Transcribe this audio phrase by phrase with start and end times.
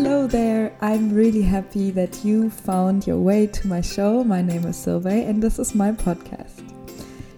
[0.00, 0.76] Hello there!
[0.80, 4.22] I'm really happy that you found your way to my show.
[4.22, 6.62] My name is Sylvie, and this is my podcast.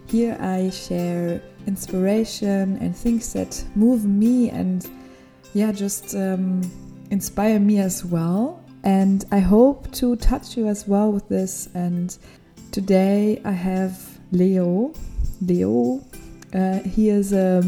[0.09, 4.87] Here I share inspiration and things that move me and,
[5.55, 6.61] yeah, just um,
[7.11, 8.63] inspire me as well.
[8.85, 11.71] And I hope to touch you as well with this.
[11.73, 12.15] And
[12.73, 14.93] today I have Leo.
[15.41, 16.05] Leo,
[16.53, 17.63] uh, he is a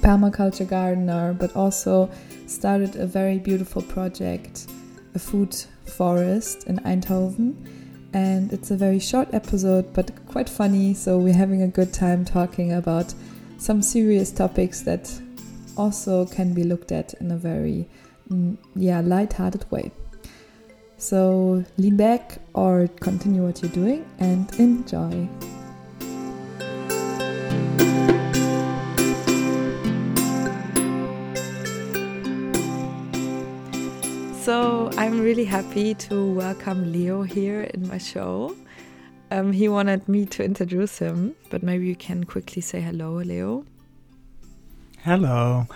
[0.00, 2.10] permaculture gardener, but also
[2.52, 4.66] started a very beautiful project,
[5.14, 5.54] a food
[5.86, 7.54] forest in Eindhoven.
[8.14, 10.94] And it's a very short episode, but quite funny.
[10.94, 13.14] So we're having a good time talking about
[13.58, 15.10] some serious topics that
[15.76, 17.88] also can be looked at in a very,
[18.28, 19.90] mm, yeah, light-hearted way.
[20.98, 25.28] So lean back or continue what you're doing and enjoy.
[34.82, 38.56] So I'm really happy to welcome Leo here in my show.
[39.30, 43.64] Um, he wanted me to introduce him, but maybe you can quickly say hello, Leo.
[45.04, 45.68] Hello.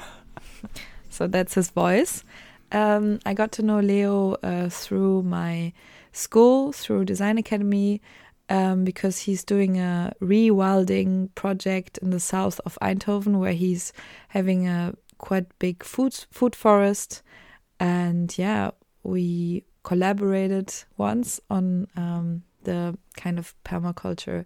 [1.08, 2.24] So that's his voice.
[2.72, 5.72] Um, I got to know Leo uh, through my
[6.10, 8.02] school, through Design Academy,
[8.48, 13.92] um, because he's doing a rewilding project in the south of Eindhoven, where he's
[14.30, 17.22] having a quite big food food forest
[17.78, 18.70] and yeah,
[19.06, 24.44] we collaborated once on um, the kind of permaculture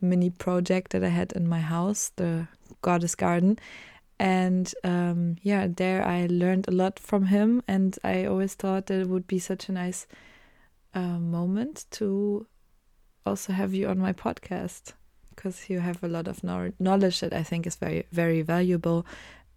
[0.00, 2.48] mini project that I had in my house, the
[2.82, 3.58] Goddess Garden.
[4.18, 9.00] And um, yeah, there I learned a lot from him, and I always thought that
[9.00, 10.06] it would be such a nice
[10.94, 12.46] uh, moment to
[13.24, 14.94] also have you on my podcast
[15.30, 19.06] because you have a lot of knowledge that I think is very, very valuable,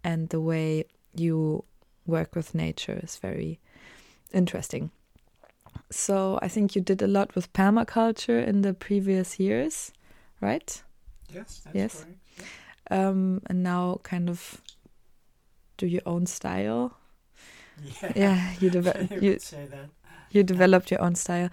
[0.04, 1.64] and the way you
[2.06, 3.58] work with nature is very
[4.32, 4.90] interesting.
[5.90, 9.92] So I think you did a lot with permaculture in the previous years,
[10.40, 10.82] right?
[11.32, 12.06] Yes, yes.
[12.90, 14.60] Um, and now kind of
[15.76, 16.96] do your own style.
[18.02, 19.38] Yeah, yeah you, deve- you,
[20.30, 21.50] you developed your own style.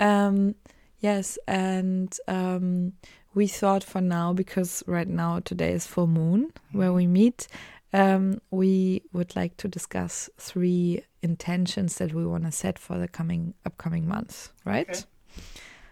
[0.00, 0.54] Um,
[1.00, 2.92] yes, and um,
[3.34, 6.78] we thought for now because right now today is full moon mm -hmm.
[6.78, 7.48] where we meet
[7.92, 13.08] um, we would like to discuss three intentions that we want to set for the
[13.08, 14.88] coming upcoming months, right?
[14.88, 15.00] Okay.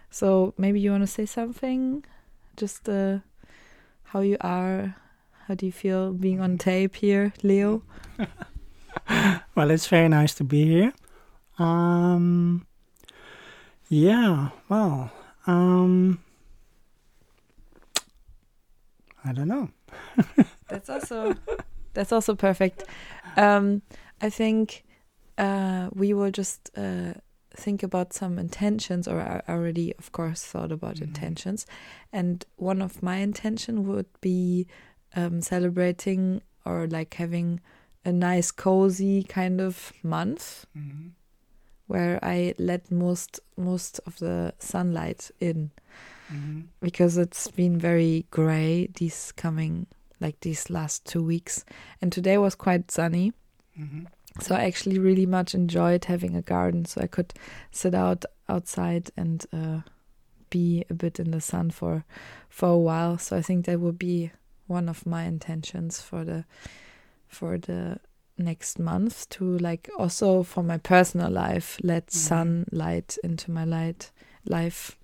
[0.09, 2.05] So maybe you want to say something,
[2.55, 3.19] just uh,
[4.03, 4.95] how you are,
[5.47, 7.83] how do you feel being on tape here, Leo?
[9.55, 10.93] well, it's very nice to be here.
[11.59, 12.65] Um,
[13.89, 15.11] yeah, well,
[15.45, 16.19] um,
[19.23, 19.69] I don't know.
[20.67, 21.35] That's also
[21.97, 22.83] that's also perfect.
[23.37, 23.81] Um,
[24.21, 24.83] I think
[25.37, 27.13] uh, we will just uh,
[27.55, 31.07] think about some intentions, or I already, of course, thought about mm -hmm.
[31.07, 31.65] intentions.
[32.11, 34.67] And one of my intention would be
[35.15, 37.61] um, celebrating or like having
[38.05, 40.65] a nice, cozy kind of month.
[40.75, 41.11] Mm -hmm.
[41.87, 45.71] Where I let most most of the sunlight in,
[46.29, 46.63] mm -hmm.
[46.79, 49.87] because it's been very gray these coming
[50.19, 51.65] like these last two weeks.
[52.01, 53.33] And today was quite sunny.
[53.79, 54.05] Mm-hmm.
[54.39, 56.85] So I actually really much enjoyed having a garden.
[56.85, 57.33] So I could
[57.71, 59.81] sit out outside and uh,
[60.49, 62.05] be a bit in the sun for
[62.49, 63.17] for a while.
[63.17, 64.31] So I think that would be
[64.67, 66.45] one of my intentions for the
[67.27, 67.99] for the
[68.37, 72.17] next month to like also for my personal life let mm-hmm.
[72.19, 74.11] sunlight into my light
[74.45, 74.95] life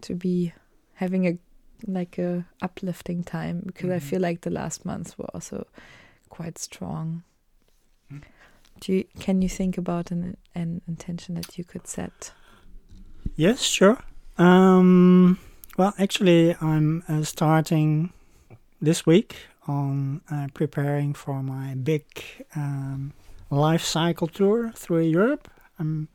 [0.00, 0.52] to be
[0.94, 1.38] having a
[1.86, 3.96] like a uplifting time because mm -hmm.
[3.96, 4.08] I mm-hmm.
[4.08, 5.66] feel like the last months were also
[6.28, 7.22] quite strong.
[8.10, 8.22] Mm.
[8.80, 12.34] Do you, can you think about an an intention that you could set?
[13.36, 13.96] Yes, sure.
[14.38, 15.38] Um,
[15.78, 18.12] well, actually, I'm uh, starting
[18.80, 22.04] this week on uh, preparing for my big
[22.56, 23.12] um,
[23.50, 25.48] life cycle tour through Europe.
[25.78, 26.08] Um,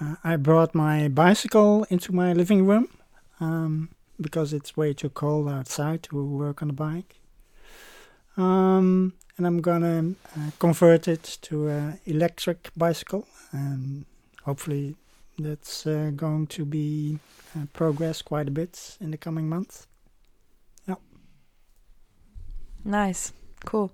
[0.00, 2.88] uh, I brought my bicycle into my living room.
[3.40, 7.16] Um, because it's way too cold outside to work on a bike.
[8.36, 14.04] Um, and I'm gonna uh, convert it to an electric bicycle, and
[14.42, 14.96] hopefully
[15.38, 17.18] that's uh, going to be
[17.56, 19.86] uh, progress quite a bit in the coming months.
[20.86, 20.96] Yeah.
[22.84, 23.32] Nice,
[23.64, 23.92] cool.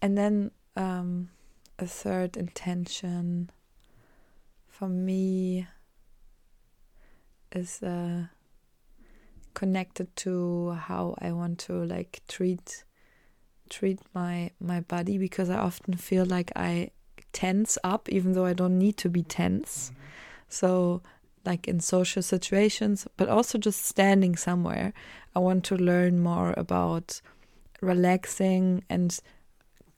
[0.00, 1.30] And then um,
[1.78, 3.50] a third intention
[4.68, 5.66] for me
[7.52, 8.24] is uh,
[9.56, 12.84] connected to how I want to like treat
[13.68, 16.90] treat my my body because I often feel like I
[17.32, 19.90] tense up, even though I don't need to be tense.
[19.90, 20.02] Mm-hmm.
[20.48, 21.02] So,
[21.44, 24.92] like in social situations, but also just standing somewhere,
[25.34, 27.20] I want to learn more about
[27.80, 29.18] relaxing and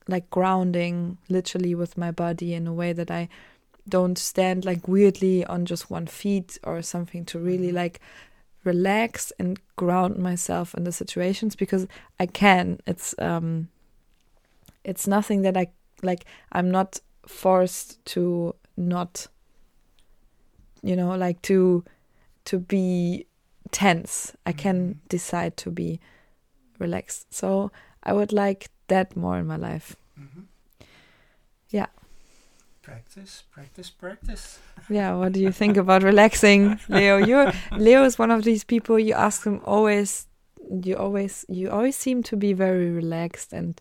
[0.08, 3.28] like grounding literally with my body in a way that I
[3.88, 7.82] don't stand like weirdly on just one feet or something to really mm-hmm.
[7.82, 8.00] like
[8.64, 11.87] relax and ground myself in the situations because
[12.19, 12.81] I can.
[12.87, 13.69] It's um
[14.84, 15.69] it's nothing that I
[16.02, 19.26] like I'm not forced to not
[20.82, 21.84] you know like to
[22.46, 23.26] to be
[23.70, 24.34] tense.
[24.46, 26.00] I can decide to be
[26.78, 27.32] relaxed.
[27.34, 27.70] So
[28.02, 29.96] I would like that more in my life.
[30.19, 30.43] Mm-hmm.
[31.70, 31.87] Yeah.
[32.88, 34.58] Practice, practice, practice.
[34.88, 37.19] Yeah, what do you think about relaxing, Leo?
[37.19, 40.26] You Leo is one of these people you ask him always
[40.82, 43.79] you always you always seem to be very relaxed and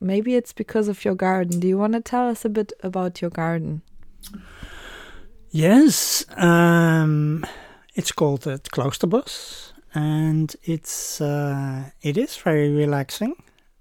[0.00, 1.60] maybe it's because of your garden.
[1.60, 3.82] Do you want to tell us a bit about your garden?
[5.50, 7.44] Yes, um,
[7.94, 13.34] it's called uh, Kloosterbos, and it's uh, it is very relaxing,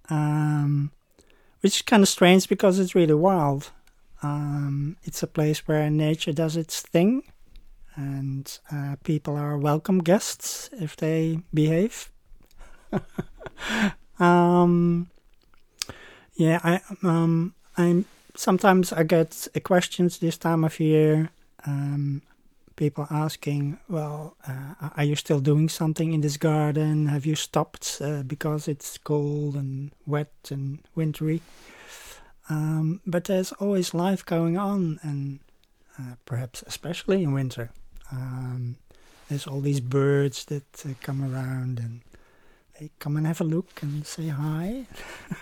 [0.10, 0.92] um,
[1.62, 3.72] which is kind of strange because it's really wild.
[4.24, 7.24] Um, it's a place where nature does its thing,
[7.96, 12.12] and uh, people are welcome guests if they behave.
[14.20, 15.10] um,
[16.36, 21.30] yeah, I um, I'm sometimes I get questions this time of year.
[21.66, 22.22] Um,
[22.76, 27.08] people asking, "Well, uh, are you still doing something in this garden?
[27.08, 31.42] Have you stopped uh, because it's cold and wet and wintry?"
[32.52, 35.40] Um, but there's always life going on, and
[35.98, 37.72] uh, perhaps especially in winter.
[38.12, 38.76] Um,
[39.30, 42.02] there's all these birds that uh, come around and
[42.78, 44.86] they come and have a look and say hi.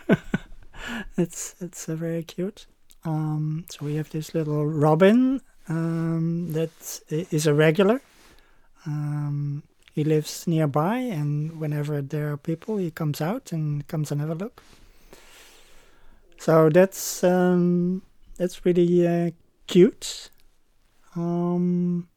[1.18, 2.68] it's it's uh, very cute.
[3.04, 7.02] Um, so we have this little robin um, that
[7.48, 8.02] a regular.
[8.86, 9.64] Um,
[9.94, 14.30] he lives nearby, and whenever there are people, he comes out and comes and have
[14.30, 14.62] a look.
[16.40, 18.02] So that's um,
[18.38, 19.32] that's really uh,
[19.68, 20.30] cute.
[21.14, 22.08] Um,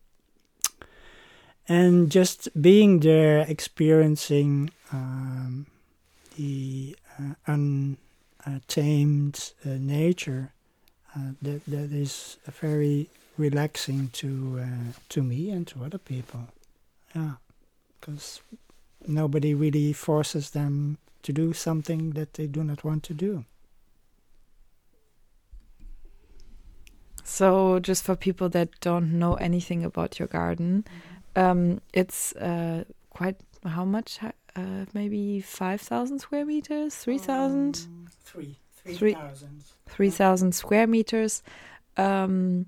[1.68, 5.66] and just being there, experiencing um,
[6.36, 7.34] the uh,
[8.46, 10.52] untamed uh, nature,
[11.16, 16.46] uh, that that is very relaxing to uh, to me and to other people.
[17.12, 17.32] Yeah,
[17.98, 18.40] because
[19.04, 23.44] nobody really forces them to do something that they do not want to do.
[27.24, 30.84] So, just for people that don't know anything about your garden,
[31.36, 34.18] um, it's uh, quite how much?
[34.54, 37.86] Uh, maybe five thousand square meters, three thousand.
[37.88, 39.62] Um, three, Three- three thousand.
[39.86, 41.42] 3000 square meters
[41.98, 42.64] um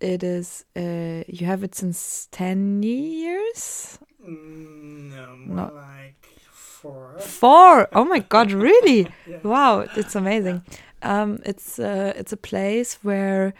[0.00, 6.14] it is uh you have it since 10 years Mm, no, more more like
[6.52, 7.16] four.
[7.18, 9.38] four oh my god really Yeah.
[9.42, 10.62] wow it's amazing
[11.02, 13.52] um it's uh it's a place where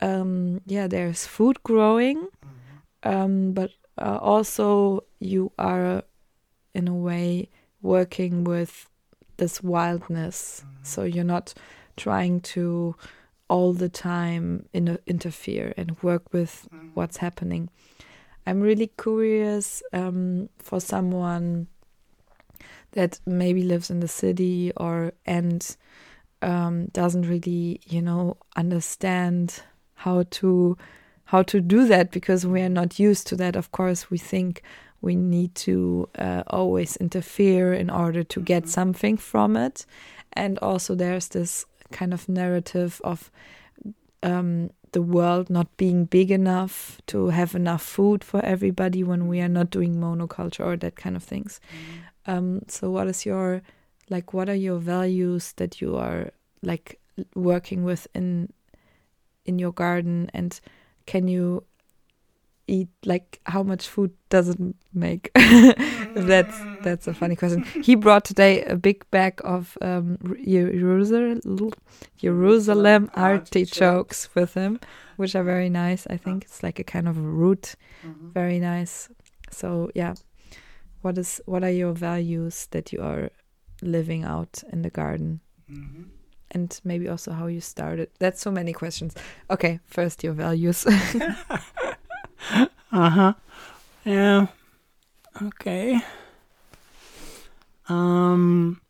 [0.00, 3.12] um yeah there's food growing Mhm.
[3.12, 6.02] um but uh, also you are
[6.74, 7.48] in a way
[7.82, 8.88] working with
[9.36, 11.54] this wildness so you're not
[11.96, 12.94] trying to
[13.48, 16.90] all the time in interfere and work with Mhm.
[16.94, 17.70] what's happening.
[18.46, 21.66] I'm really curious um, for someone
[22.92, 25.76] that maybe lives in the city or and
[26.42, 29.62] um, doesn't really, you know, understand
[30.06, 30.76] how to
[31.32, 33.56] how to do that because we are not used to that.
[33.56, 34.62] Of course, we think
[35.00, 38.68] we need to uh, always interfere in order to get Mhm.
[38.68, 39.86] something from it,
[40.32, 41.66] and also there's this
[41.98, 43.30] kind of narrative of
[44.22, 49.40] um, the world not being big enough to have enough food for everybody when we
[49.40, 51.60] are not doing monoculture or that kind of things.
[52.26, 53.62] Um, so, what is your
[54.10, 54.32] like?
[54.32, 56.30] What are your values that you are
[56.62, 56.98] like
[57.34, 58.48] working with in
[59.46, 60.58] in your garden, and
[61.06, 61.64] can you
[62.68, 64.58] eat like how much food does it
[64.92, 65.30] make?
[66.14, 67.64] that's that's a funny question.
[67.82, 71.40] He brought today a big bag of um, Jerusalem
[72.16, 74.78] Jerusalem artichokes with him,
[75.16, 76.06] which are very nice.
[76.10, 77.74] I think it's like a kind of root,
[78.04, 78.32] Mhm.
[78.34, 79.08] very nice.
[79.50, 80.14] So yeah,
[81.02, 83.30] what is what are your values that you are
[83.82, 86.04] living out in the garden, Mhm.
[86.50, 88.10] And maybe also how you started?
[88.18, 89.14] That's so many questions.
[89.50, 90.86] Okay, first your values.
[92.92, 93.32] Uh huh.
[94.04, 94.46] Yeah.
[95.42, 96.00] Okay.
[97.88, 98.80] Um.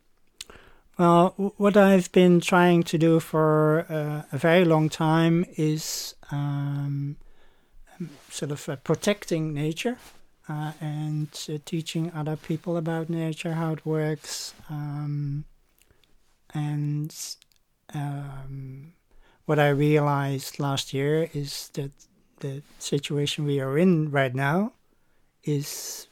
[0.98, 7.16] Well, what I've been trying to do for uh, a very long time is um,
[8.30, 9.98] sort of uh, protecting nature
[10.48, 15.44] uh, and uh, teaching other people about nature, how it works, um,
[16.54, 17.14] and
[17.94, 18.92] um,
[19.44, 21.92] what I realized last year is that
[22.40, 24.72] the situation we are in right now
[25.44, 26.08] is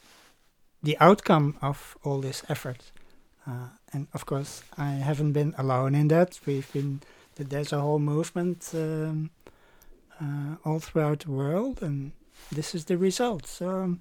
[0.82, 2.92] the outcome of all this effort.
[3.46, 6.40] Uh, and of course, I haven't been alone in that.
[6.46, 7.00] We've been
[7.36, 9.30] there's a whole movement um,
[10.20, 12.12] uh, all throughout the world, and
[12.52, 13.46] this is the result.
[13.46, 14.00] So um,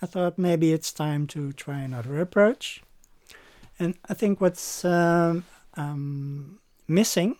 [0.00, 2.82] I thought maybe it's time to try another approach.
[3.78, 5.44] And I think what's um,
[5.76, 7.36] um missing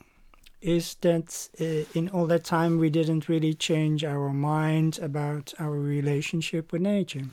[0.60, 5.72] is that uh, in all that time we didn't really change our mind about our
[5.72, 7.24] relationship with nature.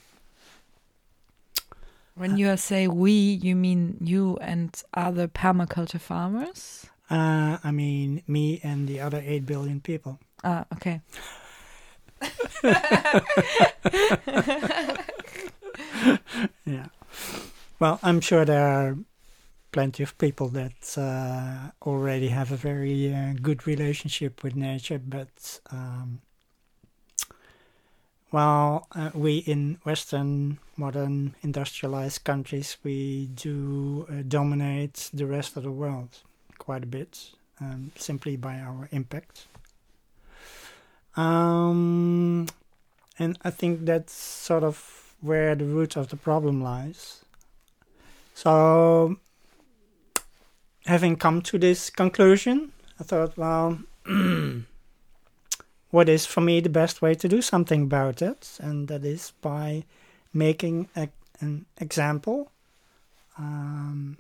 [2.16, 6.86] When you say we, you mean you and other permaculture farmers?
[7.10, 10.20] Uh, I mean me and the other 8 billion people.
[10.44, 11.02] Ah, okay.
[16.66, 16.88] yeah.
[17.80, 18.98] Well, I'm sure there are
[19.72, 25.60] plenty of people that uh, already have a very uh, good relationship with nature, but
[25.72, 26.22] um,
[28.32, 35.64] well, uh, we in Western modern industrialized countries, we do uh, dominate the rest of
[35.64, 36.20] the world
[36.58, 39.48] quite a bit, um, simply by our impact.
[41.18, 42.48] Um,
[43.20, 47.26] and I think that's sort of where the root of the problem lies.
[48.34, 49.18] So
[50.92, 53.80] having come to this conclusion, I thought, well,
[55.90, 58.58] what is for me the best way to do something about it?
[58.60, 59.86] And that is by
[60.34, 61.08] making a,
[61.40, 62.52] an example,
[63.38, 64.18] um,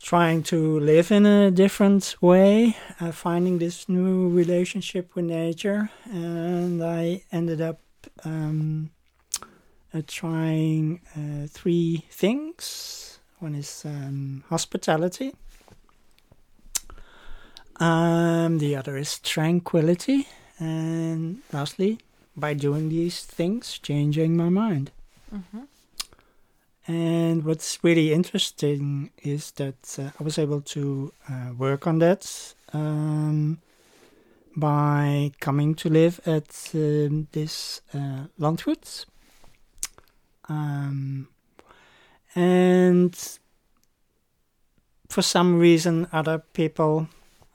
[0.00, 5.90] trying to live in a different way, uh, finding this new relationship with nature.
[6.04, 7.80] And I ended up
[8.24, 8.90] um,
[9.92, 13.09] uh, trying uh, three things
[13.42, 15.34] one is um, hospitality.
[17.76, 20.28] Um, the other is tranquility.
[20.58, 21.98] And lastly,
[22.36, 24.90] by doing these things, changing my mind.
[25.34, 25.60] Mm-hmm.
[26.86, 32.54] And what's really interesting is that uh, I was able to uh, work on that
[32.72, 33.58] um,
[34.56, 39.06] by coming to live at um, this uh, Landgoed.
[40.48, 41.28] Um,
[42.34, 43.38] and
[45.08, 47.08] for some reason, other people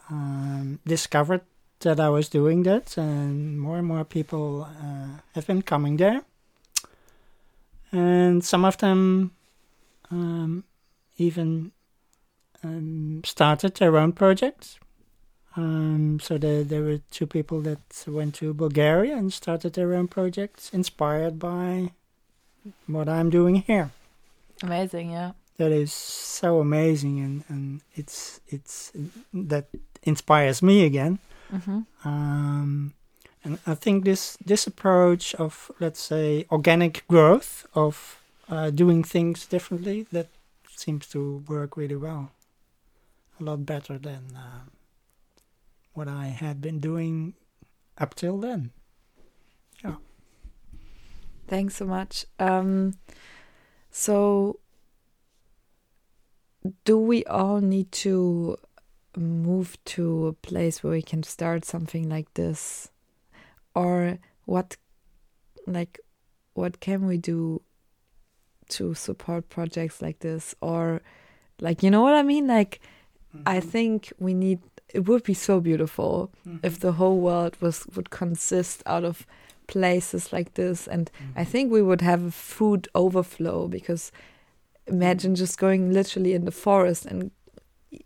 [0.10, 1.42] um, discovered
[1.80, 6.22] that I was doing that, and more and more people uh, have been coming there.
[7.92, 9.32] And some of them
[10.12, 10.64] um,
[11.18, 11.72] even
[12.64, 14.80] um, started their own projects.
[15.56, 20.10] Um, so there, there were two people that went to Bulgaria and started their own
[20.10, 21.92] projects, inspired by
[22.88, 23.92] what I'm doing here.
[24.66, 25.32] Amazing, yeah.
[25.58, 28.92] That is so amazing, and, and it's it's
[29.34, 29.68] that
[30.04, 31.20] inspires me again.
[31.54, 31.82] Mm-hmm.
[32.08, 32.94] Um,
[33.44, 38.20] and I think this this approach of let's say organic growth of
[38.50, 40.28] uh, doing things differently that
[40.68, 42.32] seems to work really well,
[43.40, 44.66] a lot better than uh,
[45.94, 47.34] what I had been doing
[47.98, 48.72] up till then.
[49.84, 49.96] Yeah.
[51.48, 52.26] Thanks so much.
[52.40, 52.96] Um,
[53.98, 54.60] so,
[56.84, 58.58] do we all need to
[59.16, 62.92] move to a place where we can start something like this?
[63.74, 64.76] Or what,
[65.66, 66.02] like,
[66.56, 67.62] what can we do
[68.72, 70.54] to support projects like this?
[70.60, 71.02] Or,
[71.62, 72.48] like, you know what I mean?
[72.48, 72.82] Like,
[73.34, 73.56] mm -hmm.
[73.56, 73.72] I mm-hmm.
[73.72, 74.60] think we need,
[74.94, 76.66] it would be so beautiful mm -hmm.
[76.68, 79.26] if the whole world was, would consist out of
[79.68, 81.40] places like this and mm-hmm.
[81.40, 84.12] i think we would have a food overflow because
[84.88, 87.32] imagine just going literally in the forest and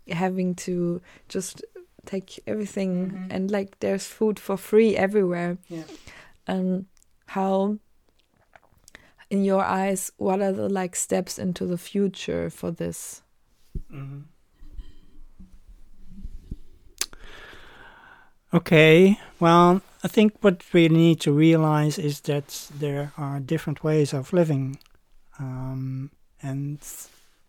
[0.08, 1.62] having to just
[2.06, 3.26] take everything mm-hmm.
[3.30, 5.82] and like there's food for free everywhere yeah.
[6.46, 6.86] and
[7.26, 7.78] how
[9.28, 13.22] in your eyes what are the like steps into the future for this
[13.92, 14.20] mm-hmm.
[18.54, 24.14] okay well I think what we need to realize is that there are different ways
[24.14, 24.78] of living,
[25.38, 26.10] um,
[26.42, 26.78] and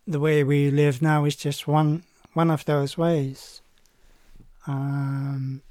[0.06, 2.02] the way we live now is just one
[2.34, 3.62] one of those ways.
[4.66, 5.62] Um,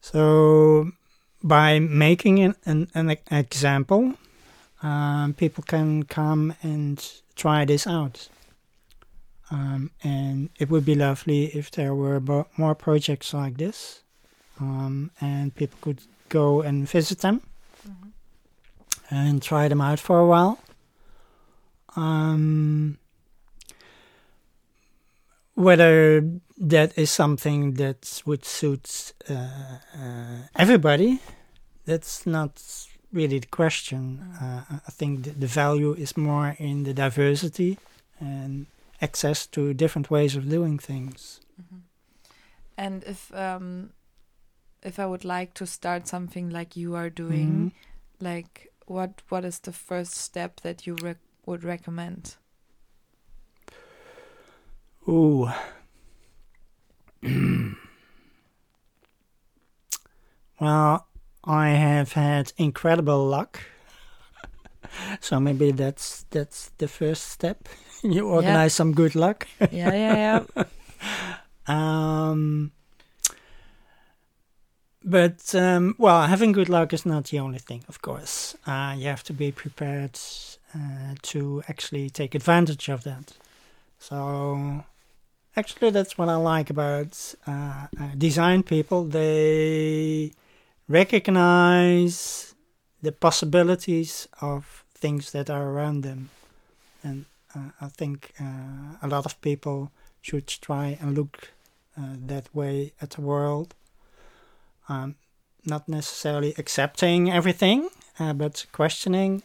[0.00, 0.92] so,
[1.42, 4.14] by making an, an, an example,
[4.82, 8.28] um, people can come and try this out.
[9.50, 12.20] Um, and it would be lovely if there were
[12.56, 14.02] more projects like this,
[14.60, 17.40] um, and people could go and visit them
[17.88, 18.12] Mhm.
[19.10, 20.58] and try them out for a while.
[21.96, 22.98] Um,
[25.54, 26.20] whether
[26.58, 29.34] that is something that would suit uh,
[29.94, 31.20] uh, everybody,
[31.86, 32.62] that's not
[33.12, 34.20] really the question.
[34.40, 37.78] Uh, I- think the, the value is more in the diversity
[38.20, 38.66] and
[39.00, 41.40] access to different ways of doing things.
[41.60, 41.80] Mhm.
[42.76, 43.90] And if um,
[44.86, 47.72] if I would like to start something like you are doing, Mhm.
[48.20, 52.36] like what what is the first step that you rec- would recommend?
[55.08, 55.48] Ooh.
[60.60, 61.06] well,
[61.44, 63.60] I have had incredible luck.
[65.20, 67.68] so maybe that's that's the first step.
[68.02, 69.46] you organize some good luck.
[69.72, 70.64] yeah, yeah, yeah.
[71.68, 72.70] Um,
[75.06, 78.56] but um, well, having good luck is not the only thing, of course.
[78.66, 80.18] Uh, you have to be prepared
[80.74, 83.32] uh, to actually take advantage of that.
[84.00, 84.84] So,
[85.56, 89.04] actually, that's what I like about uh, uh, design people.
[89.04, 90.32] They
[90.88, 92.54] recognize
[93.00, 96.30] the possibilities of things that are around them,
[97.04, 101.52] and uh, I think uh, a lot of people should try and look
[101.96, 103.74] that way at the world.
[104.88, 105.16] Um,
[105.64, 107.88] not necessarily accepting everything,
[108.18, 109.42] uh, but questioning.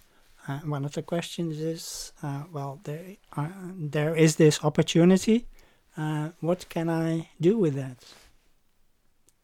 [0.47, 5.45] Uh, one of the questions is, uh, well, there, are, there is this opportunity.
[5.97, 8.03] Uh, what can I do with that?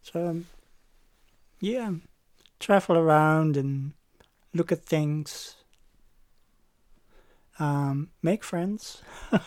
[0.02, 0.46] So, um,
[1.60, 1.92] yeah,
[2.60, 3.94] travel around and
[4.54, 5.56] look at things.
[7.60, 9.02] Um, make friends.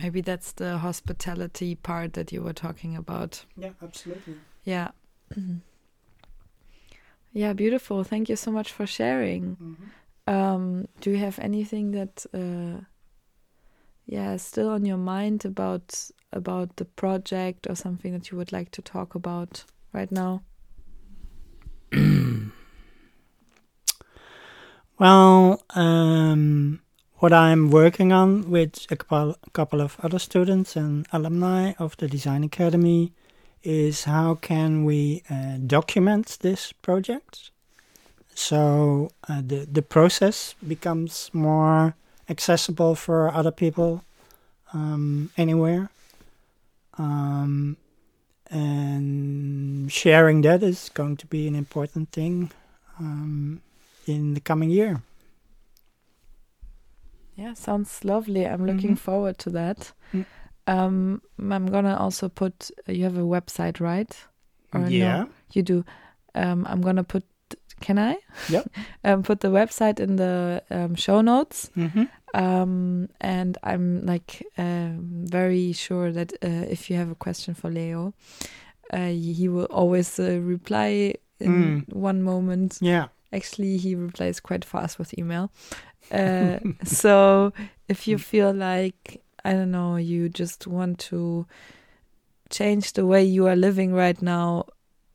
[0.00, 3.44] Maybe that's the hospitality part that you were talking about.
[3.56, 4.36] Yeah, absolutely.
[4.62, 4.90] Yeah.
[7.32, 8.04] yeah, beautiful.
[8.04, 9.56] Thank you so much for sharing.
[9.56, 10.32] Mm-hmm.
[10.32, 12.84] Um, do you have anything that uh,
[14.06, 18.52] yeah, is still on your mind about about the project or something that you would
[18.52, 20.42] like to talk about right now?
[24.98, 26.80] Well, um,
[27.18, 32.44] what I'm working on with a couple, of other students and alumni of the Design
[32.44, 33.12] Academy
[33.62, 37.50] is how can we uh, document this project
[38.38, 41.94] so uh, the the process becomes more
[42.28, 44.04] accessible for other people
[44.72, 45.90] um, anywhere.
[46.96, 47.76] Um,
[48.48, 52.52] and sharing that is going to be an important thing
[53.00, 53.60] um,
[54.06, 55.02] in the coming year.
[57.38, 58.44] Yeah, sounds lovely.
[58.46, 58.98] I'm looking Mhm.
[58.98, 59.92] forward to that.
[60.12, 60.24] Mm.
[60.66, 62.70] Um, I'm gonna also put.
[62.86, 64.12] You have a website, right?
[64.74, 64.88] Or no?
[64.88, 65.24] yeah.
[65.52, 65.84] You do.
[66.34, 67.22] Um, I'm gonna put.
[67.80, 68.16] Can I?
[68.48, 68.66] Yep.
[69.04, 71.70] um, put the website in the um, show notes.
[71.76, 72.04] Mm-hmm.
[72.34, 77.70] Um, and I'm like um, very sure that uh, if you have a question for
[77.70, 78.12] Leo,
[78.92, 81.52] uh, he will always uh, reply in
[81.86, 81.94] Mm.
[81.94, 82.78] one moment.
[82.82, 83.06] Yeah.
[83.32, 85.50] Actually, he replies quite fast with email.
[86.10, 87.52] Uh, so
[87.88, 91.46] if you feel like I don't know, you just want to
[92.50, 94.64] change the way you are living right now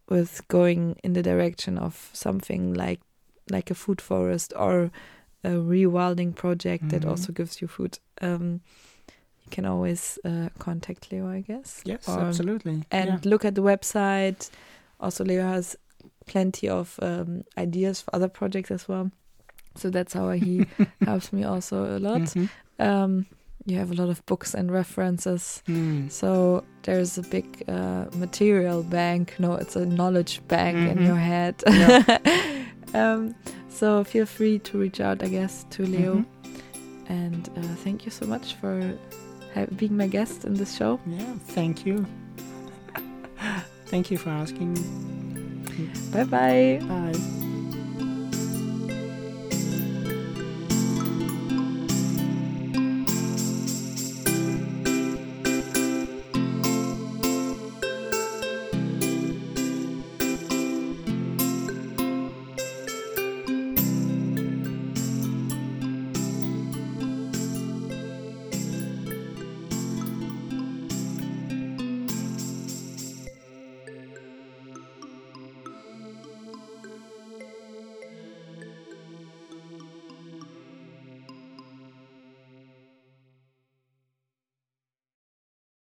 [0.09, 2.99] with going in the direction of something like
[3.51, 4.91] like a food forest or
[5.43, 7.09] a rewilding project that Mhm.
[7.09, 7.99] also gives you food.
[8.21, 8.61] Um,
[9.43, 11.81] you can always uh, contact Leo, I guess.
[11.85, 12.83] Yes, Or- absolutely.
[12.91, 13.19] and yeah.
[13.29, 14.49] look at the website.
[14.99, 15.75] Also, Leo has
[16.25, 19.11] plenty of um, ideas for other projects as well.
[19.75, 20.65] So that's how he
[21.05, 22.21] helps me also a lot.
[22.21, 22.49] Mhm.
[22.79, 23.25] Um,
[23.65, 25.63] you have a lot of books and references.
[25.67, 26.11] Mm.
[26.11, 29.33] So there's a big uh, material bank.
[29.39, 31.05] No, it's a knowledge bank in Mhm.
[31.05, 31.55] your head.
[31.67, 32.19] Yeah.
[32.93, 33.33] um,
[33.69, 36.15] so feel free to reach out, I guess, to Leo.
[36.15, 36.25] Mhm.
[37.09, 38.81] And uh, thank you so much for
[39.55, 40.99] ha- being my guest in this show.
[41.07, 42.05] Yeah, thank you.
[43.85, 44.75] thank you for asking.
[46.11, 46.79] Bye bye.
[46.87, 47.42] Bye.